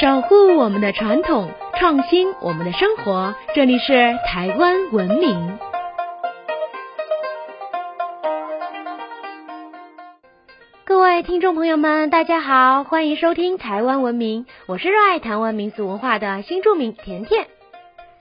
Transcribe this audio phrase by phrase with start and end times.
[0.00, 3.34] 守护我们的传统，创新我们的生活。
[3.54, 5.58] 这里是台湾文明。
[10.84, 17.46] 各位听众朋友们，大家好，欢迎收听台湾文明，我是热爱台湾民俗文化的新住民甜甜。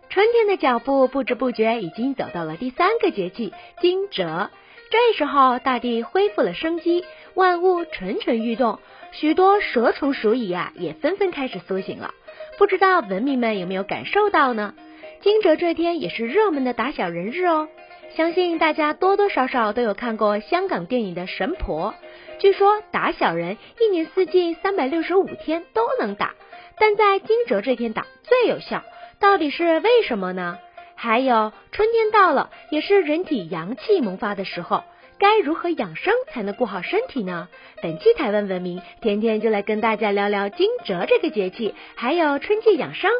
[0.09, 4.49] 春天的脚步不知不觉已经走到了第三个节气惊蛰，
[4.89, 7.05] 这时候大地恢复了生机，
[7.35, 8.79] 万物蠢蠢欲动。
[9.11, 12.13] 许多蛇虫鼠蚁啊，也纷纷开始苏醒了。
[12.57, 14.73] 不知道文明们有没有感受到呢？
[15.21, 17.67] 惊蛰这天也是热门的打小人日哦。
[18.15, 21.93] 相信大家多多少少都有看过香港电影的《神婆》，
[22.41, 26.33] 据说打小人一年四季三百六十五天都能打，
[26.77, 28.83] 但在惊蛰这天打最有效，
[29.19, 30.57] 到底是为什么呢？
[30.95, 34.83] 还有春天到了，也是人体阳气萌发的时候。
[35.21, 37.47] 该如何养生才能顾好身体呢？
[37.83, 43.11] 本期台湾文明，天天就来跟大家聊聊惊蛰这个节气，还有春季养生。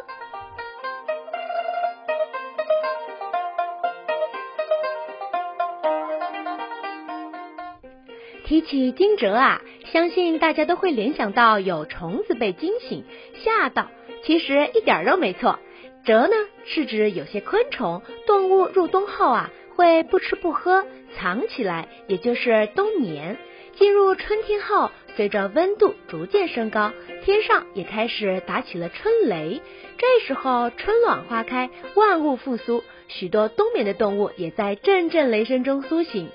[8.46, 13.04] 提起惊蛰啊，相信大家都会联想到有虫子被惊醒
[13.44, 13.86] 吓到，
[14.24, 15.60] 其实一点都没错。
[16.04, 19.52] 蛰呢是指有些昆虫动物入冬后啊。
[19.72, 20.84] 会不吃不喝，
[21.16, 23.36] 藏起来，也就是冬眠。
[23.74, 26.92] 进入春天后，随着温度逐渐升高，
[27.24, 29.62] 天上也开始打起了春雷。
[29.96, 36.28] 这时候春暖花开，万物复苏，许多冬眠的动物也在阵阵雷声中苏醒。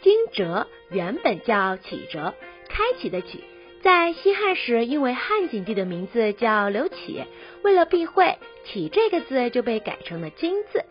[0.00, 2.32] 惊蛰原本叫启蛰，
[2.70, 3.44] 开启的启，
[3.82, 7.24] 在西汉时因为汉景帝的名字叫刘启，
[7.62, 10.84] 为了避讳启这个字，就被改成了惊字。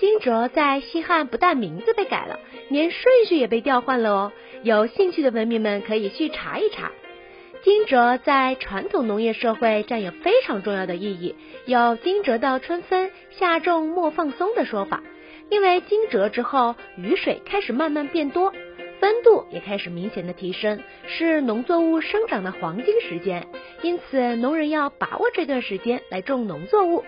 [0.00, 4.32] 惊蛰在西汉不但名字被改了，连顺序也被调换了哦。
[4.64, 6.90] 有兴趣的文明们可以去查一查。
[7.62, 15.00] 惊蛰在传统农业社会占有非常重要的意义，有惊蛰到春分，夏种莫放松的说法。
[15.48, 18.52] 因为惊蛰之后，雨水开始慢慢变多，
[19.02, 23.46] 温度也开始明显的提升，是农作物生长的黄金时间，
[23.82, 27.04] 因此农人要把握这段时间来种农作物。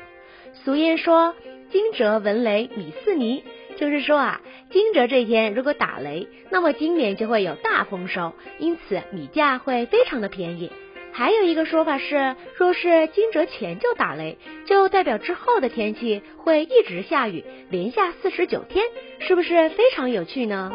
[0.52, 1.34] 俗谚说。
[1.70, 3.42] 惊蛰闻雷米似泥，
[3.76, 4.40] 就是说啊，
[4.70, 10.70] 惊蛰这天如果打雷，那么今年就会有大丰收，因此米价会非常的便宜。
[11.10, 18.84] 还有一个说法是，若是惊蛰前就打雷，就代表之后的天气会一直下雨，连下四十九天，
[19.18, 20.70] 是不是非常有趣呢？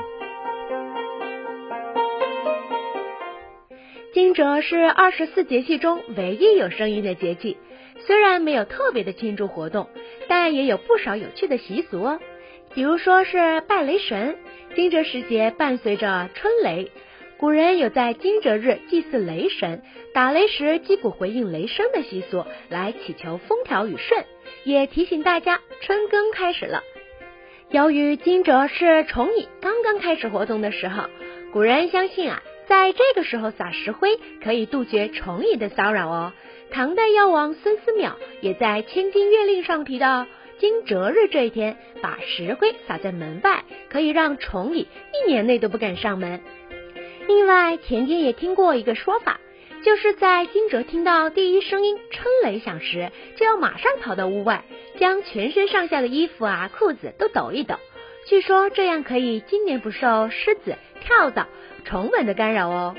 [4.19, 7.55] 惊蛰是二十四节气中唯一有声音的节气。
[8.05, 9.87] 虽然没有特别的庆祝活动，
[10.27, 12.19] 但也有不少有趣的习俗哦。
[12.73, 14.35] 比如说是拜雷神，
[14.75, 16.91] 惊蛰时节伴随着春雷，
[17.37, 24.25] 古人有在惊蛰日祭祀雷神，打雷时击鼓回应雷声的习俗，来祈求风调雨顺，
[24.65, 26.83] 也提醒大家春耕开始了。
[27.69, 31.03] 由于惊蛰是虫蚁刚刚开始活动的时候，
[31.53, 36.31] 古人相信啊，在这个时候撒石灰可以杜绝虫蚁的骚扰哦。
[36.71, 40.27] 唐代药王孙思邈也在《千金月令》上提到，
[40.59, 46.41] 惊蛰日这一天把石灰撒在门外，可以让虫蚁一年内都不敢上门。
[47.27, 49.39] 另外，甜甜也听过一个说法，
[49.83, 54.63] 就是在惊蛰听到第一声音春雷响时，就要马上跑到屋外，
[54.99, 57.77] 将全身上下的衣服啊、裤子都抖一抖。
[58.27, 61.47] 据说这样可以今年不受狮子、跳蚤、
[61.89, 62.95] 虫蚊的干扰哦。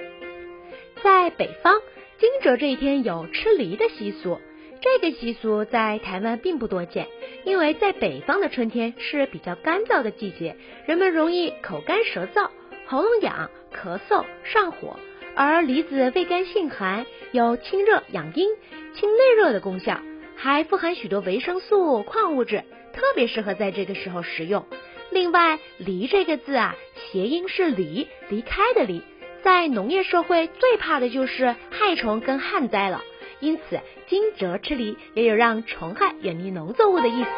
[1.05, 1.81] 在北方。
[2.19, 4.39] 惊蛰这一天有吃梨的习俗，
[4.83, 7.09] 这个习俗在台湾并不多见，
[7.45, 12.51] 因为在北方的春天是比较干燥的季节，人们容易口干舌燥、
[12.85, 15.01] 喉咙痒、咳嗽、上火，
[15.35, 18.51] 而梨子味甘性寒，有清热养阴、
[18.95, 19.99] 清内热的功效，
[20.37, 24.67] 还富含许多维生素、矿物质，特别适合在这个时候食用。
[25.11, 26.77] 另外，离这个字啊，
[27.11, 29.03] 谐音是离离开的离。
[29.43, 33.03] 在农业社会，最怕的就是害虫跟旱灾了，
[33.41, 37.31] 因此惊蛰吃梨也有让虫害远离农作物的意思。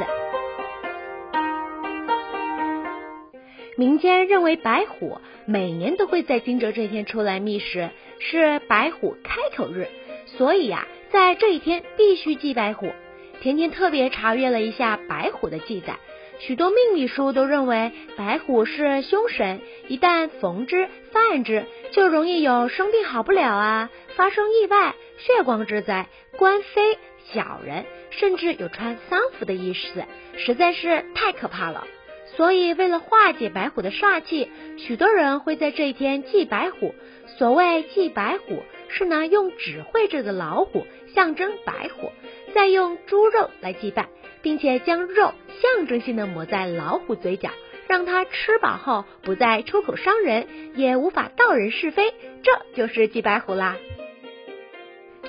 [3.76, 7.88] 民间认为白虎每年都会在惊蛰这天出来觅食，
[8.18, 9.88] 是白虎开口日，
[10.26, 12.92] 所以呀，在这一天必须祭白虎。
[13.40, 15.96] 甜甜特别查阅了一下白虎的记载。
[16.44, 26.98] 许多命理书都认为白虎是凶神，一旦逢之犯之，就容易有生病好不了啊，发生意外、血光之灾、官非、
[27.32, 30.04] 小人，甚至有穿丧服的意思，
[30.36, 31.86] 实在是太可怕了。
[32.34, 36.92] 所以，为了化解白虎的煞气，许多人会在这一天祭白虎。
[37.38, 42.10] 所谓祭白虎，是呢用纸绘制的老虎象征白虎，
[42.52, 44.08] 再用猪肉来祭拜，
[44.42, 47.50] 并且将肉象征性的抹在老虎嘴角，
[47.88, 52.12] 让它吃饱后不再出口伤人，也无法道人是非，
[52.42, 53.76] 这就是祭白虎啦。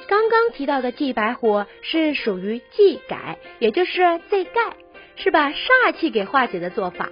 [0.08, 4.76] 刚刚提到的祭白虎是属于祭改，也就是祭盖，
[5.16, 7.10] 是把煞气给化解的做法。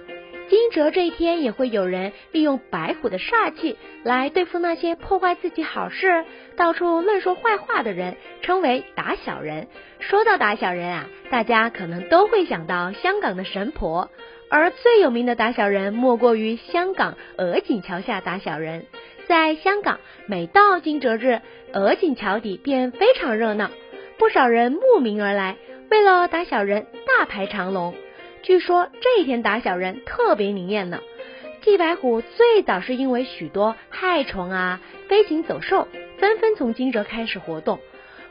[0.52, 6.26] 惊蛰这一天，也会有人利用白虎的煞气来对付那些破坏自己好事、
[6.56, 9.68] 到处乱说坏话的人，称为打小人。
[9.98, 14.10] 说到打小人啊，大家可能都会想到香港的神婆，
[14.50, 18.84] 而最有名的打小人莫过于香港鹅颈桥下打小人。
[19.26, 21.40] 在香港，每到惊蛰日，
[21.72, 23.70] 鹅颈桥底便非常热闹，
[24.18, 25.56] 不少人慕名而来，
[25.90, 27.94] 为了打小人大排长龙。
[28.42, 31.00] 据说这一天打小人特别灵验呢。
[31.62, 35.86] 祭白虎最早是因为许多害虫啊、飞禽走兽
[36.18, 37.78] 纷纷从惊蛰开始活动，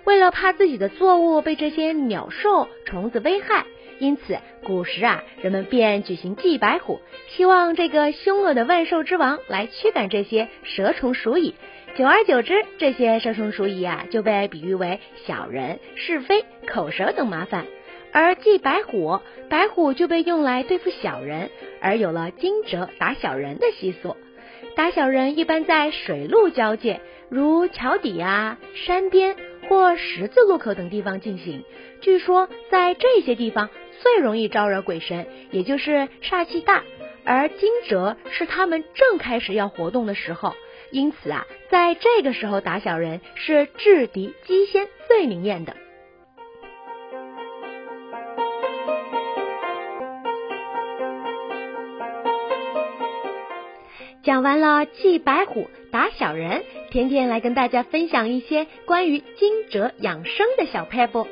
[0.03, 3.65] 为了怕自己的作物被这些鸟兽虫子危害，
[3.99, 6.99] 因此古时啊人们便举行祭白虎，
[7.29, 11.55] 希望这个凶恶的万兽之王来驱赶这些蛇虫鼠蚁。
[11.95, 17.65] 久而久之，这些蛇虫鼠蚁啊就被比喻为小人、是非、口舌等麻烦。
[18.13, 19.19] 而祭白虎，
[19.49, 21.49] 白虎就被用来对付小人，
[21.81, 24.17] 而有了惊蛰打小人的习俗。
[24.75, 29.35] 打小人一般在水陆交界，如桥底啊、山边
[29.67, 31.63] 或十字路口等地方进行。
[32.01, 33.69] 据说在这些地方
[34.01, 36.83] 最容易招惹鬼神，也就是煞气大。
[37.23, 40.55] 而惊蛰是他们正开始要活动的时候，
[40.89, 45.75] 因此啊，在这个时候打小人是制敌击仙最灵验的。
[54.23, 61.27] 讲完了祭白虎打小人，甜甜来跟大家分享一些关于惊蛰养生的小撇步。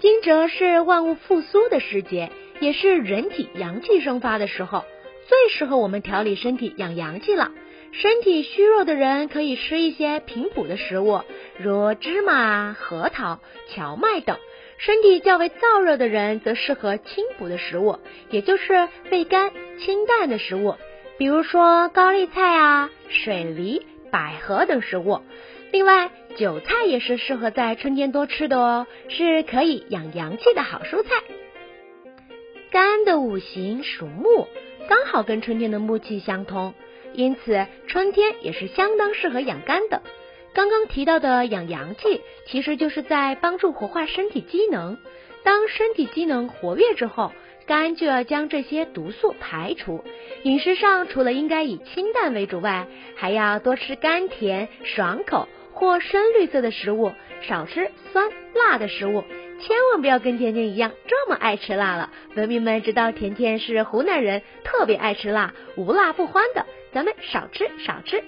[0.00, 4.82] 惊蛰是万物复苏的时节，也是人体阳气生发的时候，
[5.28, 7.52] 最适合我们调理身体养阳气了。
[7.92, 11.20] 身体虚弱的人可以吃一些平补的食物，
[11.58, 13.38] 如芝麻、核桃、
[13.68, 14.36] 荞麦等；
[14.78, 18.00] 身体较为燥热的人则适合清补的食物，
[18.30, 20.74] 也就是味甘清淡的食物。
[21.18, 25.20] 比如说高丽菜啊、水梨、百合等食物，
[25.72, 31.22] 另外韭菜也是适合在春天多吃的哦，是可以养阳气的好蔬菜。
[32.70, 34.46] 肝的五行属木，
[34.90, 36.74] 刚好跟春天的木气相通，
[37.14, 40.02] 因此春天也是相当适合养肝的。
[40.52, 44.98] 刚刚提到的养阳气，其实就是在帮助活化身体机能。
[45.44, 47.32] 当身体机能活跃之后，
[47.66, 50.04] 肝就要将这些毒素排除。
[50.44, 52.86] 饮食上除了应该以清淡为主外，
[53.16, 59.24] 还要多吃甘甜、爽口或深绿色的食物，少吃酸辣的食物。
[59.58, 62.10] 千万不要跟甜甜一样这么爱吃辣了。
[62.34, 66.66] 文明们知道甜甜是湖南人，特别爱吃辣，无辣不欢的。
[66.92, 68.22] 咱们少吃少吃。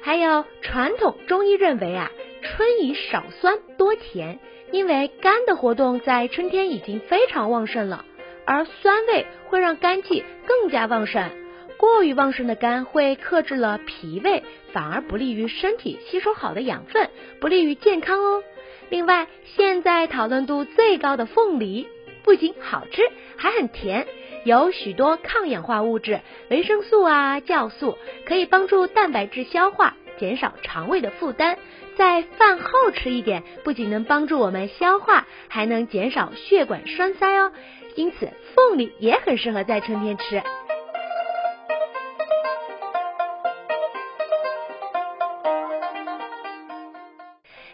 [0.00, 2.10] 还有传统中医认为啊。
[2.58, 4.40] 春宜少酸多甜，
[4.72, 8.04] 因为肝的活动在春天已经非常旺盛了，
[8.44, 11.30] 而酸味会让肝气更加旺盛。
[11.76, 17.10] 过于旺盛的肝会克制了脾胃，反而不利于身体吸收好的养分，
[17.40, 18.42] 不利于健康哦。
[18.90, 21.86] 另外，现在讨论度最高的凤梨，
[22.24, 24.08] 不仅好吃，还很甜，
[24.44, 27.96] 有许多抗氧化物质、维生素啊、酵素，
[28.26, 29.94] 可以帮助蛋白质消化。
[30.18, 31.60] 减少肠胃的负担，
[31.98, 37.52] 在饭后吃一点，不仅能帮助我们消化，还能减少血管栓塞哦。
[37.96, 40.40] 因此，凤梨也很适合在春天吃。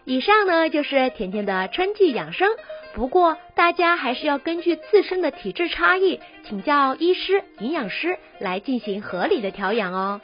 [0.07, 2.49] 以上呢就是甜甜的春季养生，
[2.95, 10.23] 不过大家还是要根据自身的体质差异，请教医师、营养师来进行合理的调养哦。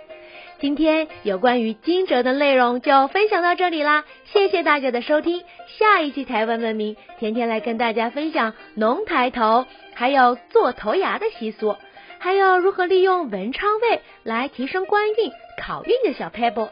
[0.60, 5.42] 今天有关于惊蛰的内容就分享到这里啦，谢谢大家的收听。
[5.78, 9.64] 下一期台湾文明，甜甜来跟大家分享龙抬头，
[9.94, 11.76] 还有做头牙的习俗，
[12.18, 16.68] 还有如何利用文昌位来提升官运、考运的小 pebble。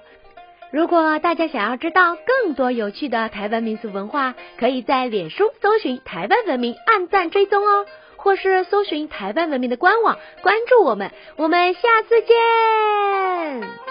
[0.70, 7.86] 如果大家想要知道更多有趣的台湾民俗文化，可以在脸书搜寻台湾文明，按赞追踪哦。
[8.18, 13.87] 或是搜寻台湾文明的官网，关注我们，我们下次见。